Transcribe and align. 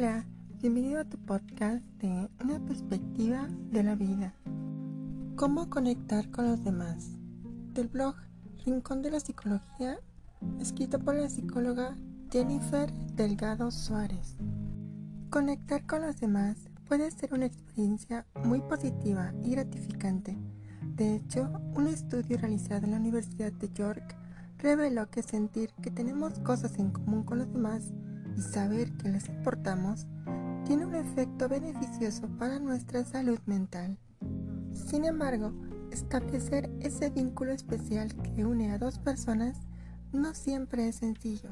Hola, 0.00 0.24
bienvenido 0.60 1.00
a 1.00 1.04
tu 1.04 1.18
podcast 1.18 1.82
de 2.00 2.30
Una 2.44 2.64
perspectiva 2.64 3.48
de 3.72 3.82
la 3.82 3.96
vida. 3.96 4.32
¿Cómo 5.34 5.68
conectar 5.68 6.30
con 6.30 6.48
los 6.48 6.62
demás? 6.62 7.16
Del 7.74 7.88
blog 7.88 8.14
Rincón 8.64 9.02
de 9.02 9.10
la 9.10 9.18
Psicología, 9.18 9.98
escrito 10.60 11.00
por 11.00 11.16
la 11.16 11.28
psicóloga 11.28 11.96
Jennifer 12.30 12.92
Delgado 13.16 13.72
Suárez. 13.72 14.36
Conectar 15.30 15.84
con 15.84 16.02
los 16.02 16.20
demás 16.20 16.68
puede 16.86 17.10
ser 17.10 17.34
una 17.34 17.46
experiencia 17.46 18.24
muy 18.44 18.60
positiva 18.60 19.32
y 19.42 19.50
gratificante. 19.50 20.38
De 20.94 21.16
hecho, 21.16 21.50
un 21.74 21.88
estudio 21.88 22.38
realizado 22.38 22.84
en 22.84 22.92
la 22.92 22.98
Universidad 22.98 23.50
de 23.50 23.68
York 23.72 24.16
reveló 24.58 25.10
que 25.10 25.24
sentir 25.24 25.72
que 25.82 25.90
tenemos 25.90 26.38
cosas 26.38 26.78
en 26.78 26.92
común 26.92 27.24
con 27.24 27.38
los 27.38 27.52
demás 27.52 27.92
y 28.38 28.40
saber 28.40 28.92
que 28.92 29.08
les 29.08 29.28
importamos 29.28 30.06
tiene 30.64 30.86
un 30.86 30.94
efecto 30.94 31.48
beneficioso 31.48 32.28
para 32.38 32.60
nuestra 32.60 33.04
salud 33.04 33.40
mental. 33.46 33.98
Sin 34.72 35.04
embargo, 35.04 35.52
establecer 35.90 36.70
ese 36.80 37.10
vínculo 37.10 37.50
especial 37.50 38.14
que 38.22 38.44
une 38.44 38.70
a 38.70 38.78
dos 38.78 39.00
personas 39.00 39.56
no 40.12 40.34
siempre 40.34 40.88
es 40.88 40.96
sencillo. 40.96 41.50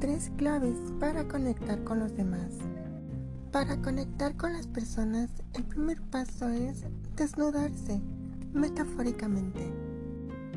Tres 0.00 0.32
claves 0.36 0.76
para 0.98 1.28
conectar 1.28 1.84
con 1.84 2.00
los 2.00 2.16
demás. 2.16 2.50
Para 3.52 3.80
conectar 3.80 4.36
con 4.36 4.54
las 4.54 4.66
personas, 4.66 5.30
el 5.54 5.64
primer 5.64 6.02
paso 6.02 6.48
es 6.48 6.84
desnudarse, 7.16 8.02
metafóricamente. 8.52 9.72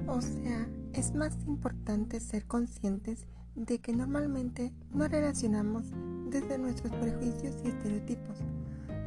O 0.07 0.21
sea, 0.21 0.67
es 0.93 1.13
más 1.13 1.37
importante 1.45 2.19
ser 2.19 2.45
conscientes 2.47 3.27
de 3.55 3.79
que 3.79 3.93
normalmente 3.93 4.73
nos 4.93 5.09
relacionamos 5.09 5.83
desde 6.29 6.57
nuestros 6.57 6.93
prejuicios 6.93 7.55
y 7.63 7.69
estereotipos, 7.69 8.37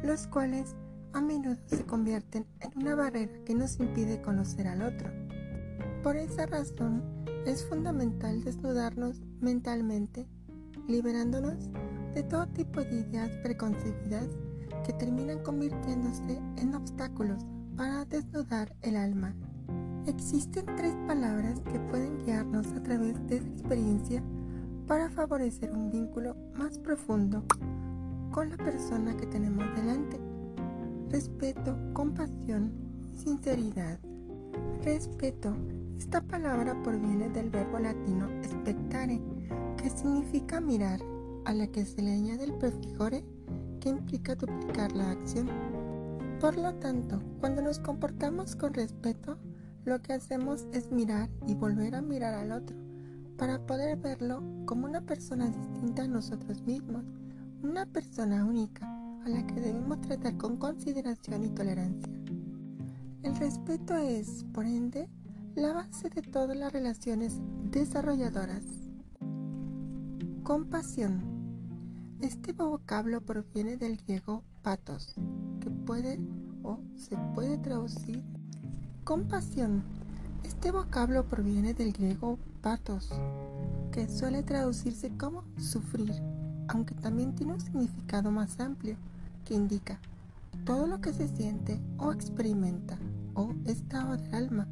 los 0.03 0.27
cuales 0.27 0.75
a 1.13 1.21
menudo 1.21 1.57
se 1.67 1.83
convierten 1.85 2.45
en 2.59 2.71
una 2.81 2.95
barrera 2.95 3.31
que 3.45 3.55
nos 3.55 3.79
impide 3.79 4.21
conocer 4.21 4.67
al 4.67 4.81
otro. 4.81 5.09
Por 6.01 6.17
esa 6.17 6.45
razón, 6.45 7.03
es 7.45 7.65
fundamental 7.65 8.43
desnudarnos 8.43 9.21
mentalmente, 9.39 10.27
liberándonos 10.87 11.69
de 12.13 12.23
todo 12.23 12.47
tipo 12.47 12.81
de 12.81 13.01
ideas 13.01 13.29
preconcebidas 13.43 14.27
que 14.85 14.93
terminan 14.93 15.39
convirtiéndose 15.39 16.41
en 16.57 16.75
obstáculos 16.75 17.45
para 17.75 18.05
desnudar 18.05 18.75
el 18.81 18.95
alma. 18.95 19.33
Existen 20.05 20.65
tres 20.77 20.95
palabras 21.07 21.61
que 21.61 21.79
pueden 21.79 22.22
guiarnos 22.63 22.73
a 22.73 22.83
través 22.83 23.27
de 23.27 23.37
esa 23.37 23.47
experiencia 23.47 24.23
para 24.87 25.09
favorecer 25.09 25.71
un 25.71 25.91
vínculo 25.91 26.35
más 26.57 26.77
profundo 26.77 27.43
con 28.31 28.49
la 28.49 28.57
persona 28.57 29.15
que 29.15 29.27
tenemos 29.27 29.63
delante. 29.75 30.19
Respeto, 31.09 31.77
compasión 31.93 32.71
sinceridad. 33.15 33.99
Respeto. 34.83 35.55
Esta 35.97 36.21
palabra 36.21 36.81
proviene 36.83 37.29
del 37.29 37.49
verbo 37.49 37.79
latino 37.79 38.27
spectare, 38.43 39.21
que 39.77 39.89
significa 39.89 40.59
mirar, 40.59 40.99
a 41.45 41.53
la 41.53 41.67
que 41.67 41.85
se 41.85 42.01
le 42.01 42.11
añade 42.11 42.45
el 42.45 42.53
prefijore, 42.53 43.23
que 43.79 43.89
implica 43.89 44.35
duplicar 44.35 44.91
la 44.93 45.11
acción. 45.11 45.47
Por 46.41 46.57
lo 46.57 46.73
tanto, 46.75 47.21
cuando 47.39 47.61
nos 47.61 47.79
comportamos 47.79 48.55
con 48.55 48.73
respeto, 48.73 49.37
lo 49.85 50.01
que 50.01 50.13
hacemos 50.13 50.65
es 50.71 50.91
mirar 50.91 51.29
y 51.47 51.55
volver 51.55 51.95
a 51.95 52.01
mirar 52.01 52.33
al 52.33 52.51
otro 52.51 52.75
para 53.37 53.65
poder 53.65 53.97
verlo 53.97 54.41
como 54.65 54.85
una 54.85 55.01
persona 55.01 55.49
distinta 55.49 56.03
a 56.03 56.07
nosotros 56.07 56.61
mismos, 56.63 57.03
una 57.61 57.85
persona 57.85 58.45
única 58.45 58.87
a 59.25 59.29
la 59.29 59.45
que 59.45 59.55
debemos 59.55 60.01
tratar 60.01 60.37
con 60.37 60.57
consideración 60.57 61.43
y 61.43 61.49
tolerancia. 61.49 62.13
El 63.23 63.35
respeto 63.35 63.95
es, 63.95 64.45
por 64.53 64.65
ende, 64.65 65.09
la 65.55 65.73
base 65.73 66.09
de 66.09 66.21
todas 66.21 66.57
las 66.57 66.73
relaciones 66.73 67.41
desarrolladoras. 67.71 68.63
Compasión. 70.43 71.21
Este 72.19 72.53
vocablo 72.53 73.21
proviene 73.21 73.77
del 73.77 73.97
griego 73.97 74.43
patos, 74.61 75.15
que 75.59 75.69
puede 75.69 76.19
o 76.63 76.79
se 76.95 77.17
puede 77.33 77.57
traducir 77.57 78.23
compasión. 79.03 79.83
Este 80.43 80.71
vocablo 80.71 81.25
proviene 81.25 81.73
del 81.73 81.91
griego 81.91 82.37
patos, 82.61 83.09
que 83.91 84.07
suele 84.07 84.43
traducirse 84.43 85.11
como 85.17 85.43
sufrir, 85.57 86.13
aunque 86.69 86.95
también 86.95 87.35
tiene 87.35 87.53
un 87.53 87.61
significado 87.61 88.31
más 88.31 88.59
amplio, 88.59 88.95
que 89.45 89.55
indica 89.55 89.99
todo 90.65 90.87
lo 90.87 91.01
que 91.01 91.11
se 91.11 91.27
siente 91.27 91.81
o 91.97 92.13
experimenta 92.13 92.97
o 93.33 93.53
estado 93.65 94.15
del 94.15 94.33
alma. 94.33 94.67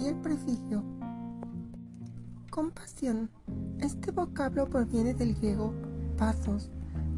Y 0.00 0.06
el 0.06 0.16
prefijo 0.16 0.82
compasión. 2.50 3.30
Este 3.78 4.10
vocablo 4.10 4.68
proviene 4.68 5.14
del 5.14 5.34
griego 5.34 5.72
pasos, 6.18 6.70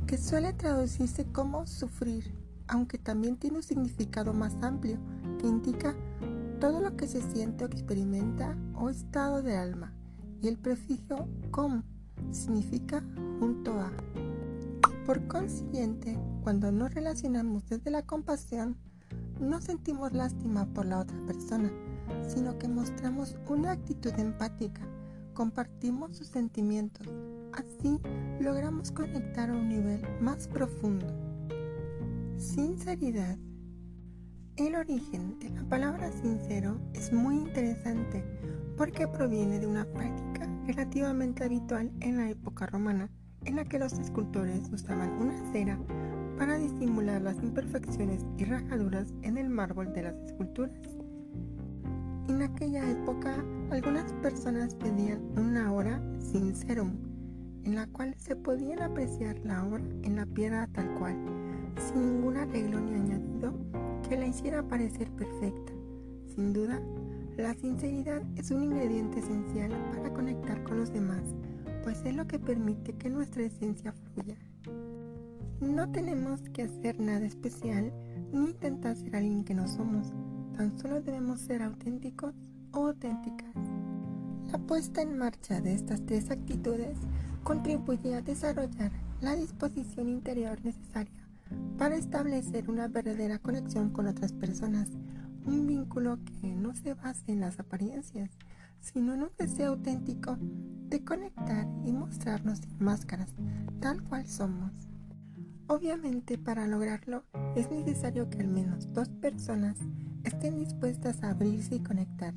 que 0.06 0.18
suele 0.18 0.52
traducirse 0.52 1.24
como 1.26 1.66
sufrir, 1.66 2.34
aunque 2.68 2.98
también 2.98 3.36
tiene 3.36 3.56
un 3.56 3.62
significado 3.62 4.34
más 4.34 4.54
amplio, 4.62 4.98
que 5.38 5.46
indica 5.46 5.94
todo 6.58 6.80
lo 6.80 6.96
que 6.96 7.06
se 7.06 7.22
siente 7.22 7.64
o 7.64 7.66
experimenta 7.66 8.56
o 8.74 8.88
estado 8.88 9.42
de 9.42 9.56
alma. 9.56 9.92
Y 10.42 10.48
el 10.48 10.58
prefijo 10.58 11.28
com 11.50 11.82
significa 12.30 13.02
junto 13.38 13.72
a. 13.78 13.92
Por 15.04 15.26
consiguiente, 15.28 16.18
cuando 16.42 16.72
nos 16.72 16.92
relacionamos 16.94 17.68
desde 17.68 17.90
la 17.90 18.02
compasión, 18.02 18.76
no 19.40 19.60
sentimos 19.60 20.12
lástima 20.12 20.66
por 20.66 20.86
la 20.86 21.00
otra 21.00 21.16
persona, 21.26 21.70
sino 22.26 22.58
que 22.58 22.68
mostramos 22.68 23.36
una 23.48 23.72
actitud 23.72 24.12
empática, 24.18 24.80
compartimos 25.34 26.16
sus 26.16 26.28
sentimientos, 26.28 27.06
así 27.52 28.00
logramos 28.40 28.90
conectar 28.90 29.50
a 29.50 29.54
un 29.54 29.68
nivel 29.68 30.02
más 30.20 30.48
profundo. 30.48 31.06
Sinceridad 32.36 33.38
el 34.56 34.74
origen 34.74 35.38
de 35.38 35.50
la 35.50 35.62
palabra 35.64 36.10
sincero 36.10 36.78
es 36.94 37.12
muy 37.12 37.36
interesante 37.36 38.24
porque 38.76 39.06
proviene 39.06 39.58
de 39.58 39.66
una 39.66 39.84
práctica 39.84 40.48
relativamente 40.66 41.44
habitual 41.44 41.92
en 42.00 42.16
la 42.16 42.30
época 42.30 42.66
romana, 42.66 43.10
en 43.44 43.56
la 43.56 43.64
que 43.64 43.78
los 43.78 43.92
escultores 43.98 44.70
usaban 44.72 45.10
una 45.20 45.34
cera 45.52 45.78
para 46.38 46.56
disimular 46.56 47.20
las 47.20 47.36
imperfecciones 47.42 48.24
y 48.38 48.44
rajaduras 48.44 49.12
en 49.22 49.36
el 49.36 49.50
mármol 49.50 49.92
de 49.92 50.02
las 50.04 50.16
esculturas. 50.16 50.80
En 52.28 52.42
aquella 52.42 52.90
época, 52.90 53.44
algunas 53.70 54.10
personas 54.14 54.74
pedían 54.74 55.20
una 55.36 55.70
hora 55.72 56.00
sincerum, 56.18 56.96
en 57.64 57.74
la 57.74 57.86
cual 57.88 58.14
se 58.16 58.34
podían 58.34 58.80
apreciar 58.80 59.38
la 59.44 59.64
obra 59.64 59.84
en 60.02 60.16
la 60.16 60.24
piedra 60.24 60.66
tal 60.72 60.94
cual, 60.94 61.14
sin 61.76 62.14
ningún 62.14 62.38
arreglo 62.38 62.80
ni 62.80 62.94
añadido 62.94 63.52
que 64.08 64.16
la 64.16 64.26
hiciera 64.26 64.62
parecer 64.62 65.10
perfecta. 65.10 65.72
Sin 66.34 66.52
duda, 66.52 66.80
la 67.36 67.54
sinceridad 67.54 68.22
es 68.36 68.50
un 68.50 68.64
ingrediente 68.64 69.18
esencial 69.18 69.70
para 69.92 70.12
conectar 70.12 70.62
con 70.62 70.78
los 70.78 70.92
demás, 70.92 71.22
pues 71.82 72.04
es 72.04 72.14
lo 72.14 72.26
que 72.26 72.38
permite 72.38 72.92
que 72.92 73.10
nuestra 73.10 73.42
esencia 73.42 73.92
fluya. 73.92 74.36
No 75.60 75.90
tenemos 75.90 76.40
que 76.50 76.62
hacer 76.62 77.00
nada 77.00 77.26
especial 77.26 77.92
ni 78.32 78.50
intentar 78.50 78.96
ser 78.96 79.16
alguien 79.16 79.44
que 79.44 79.54
no 79.54 79.66
somos, 79.66 80.12
tan 80.56 80.78
solo 80.78 81.00
debemos 81.00 81.40
ser 81.40 81.62
auténticos 81.62 82.34
o 82.72 82.86
auténticas. 82.86 83.54
La 84.52 84.58
puesta 84.58 85.02
en 85.02 85.18
marcha 85.18 85.60
de 85.60 85.74
estas 85.74 86.04
tres 86.06 86.30
actitudes 86.30 86.96
contribuye 87.42 88.14
a 88.14 88.22
desarrollar 88.22 88.92
la 89.20 89.34
disposición 89.34 90.08
interior 90.08 90.64
necesaria 90.64 91.25
para 91.78 91.96
establecer 91.96 92.70
una 92.70 92.88
verdadera 92.88 93.38
conexión 93.38 93.90
con 93.90 94.06
otras 94.06 94.32
personas, 94.32 94.88
un 95.44 95.66
vínculo 95.66 96.18
que 96.24 96.54
no 96.54 96.74
se 96.74 96.94
base 96.94 97.32
en 97.32 97.40
las 97.40 97.60
apariencias, 97.60 98.30
sino 98.80 99.14
en 99.14 99.22
un 99.22 99.30
deseo 99.38 99.70
auténtico 99.70 100.36
de 100.88 101.04
conectar 101.04 101.66
y 101.84 101.92
mostrarnos 101.92 102.58
sin 102.58 102.76
máscaras, 102.78 103.34
tal 103.80 104.02
cual 104.02 104.26
somos. 104.26 104.72
Obviamente 105.68 106.38
para 106.38 106.66
lograrlo 106.66 107.24
es 107.56 107.70
necesario 107.70 108.30
que 108.30 108.38
al 108.38 108.48
menos 108.48 108.92
dos 108.92 109.08
personas 109.08 109.76
estén 110.22 110.58
dispuestas 110.58 111.22
a 111.22 111.30
abrirse 111.30 111.76
y 111.76 111.80
conectar. 111.80 112.34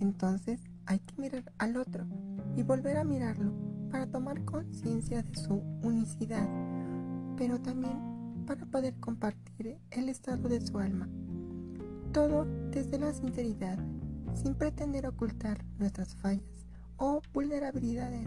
Entonces 0.00 0.60
hay 0.84 0.98
que 0.98 1.20
mirar 1.20 1.52
al 1.58 1.76
otro 1.76 2.06
y 2.54 2.62
volver 2.62 2.98
a 2.98 3.04
mirarlo 3.04 3.52
para 3.90 4.06
tomar 4.06 4.44
conciencia 4.44 5.22
de 5.22 5.34
su 5.36 5.54
unicidad, 5.82 6.48
pero 7.36 7.60
también 7.60 8.15
para 8.46 8.64
poder 8.66 8.94
compartir 9.00 9.78
el 9.90 10.08
estado 10.08 10.48
de 10.48 10.60
su 10.60 10.78
alma. 10.78 11.08
Todo 12.12 12.46
desde 12.70 12.98
la 12.98 13.12
sinceridad, 13.12 13.78
sin 14.34 14.54
pretender 14.54 15.06
ocultar 15.06 15.64
nuestras 15.78 16.14
fallas 16.14 16.66
o 16.96 17.20
vulnerabilidades, 17.34 18.26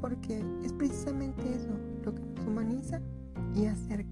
porque 0.00 0.44
es 0.64 0.72
precisamente 0.72 1.42
eso 1.54 1.78
lo 2.04 2.14
que 2.14 2.22
nos 2.22 2.46
humaniza 2.46 3.00
y 3.54 3.66
hacer 3.66 4.04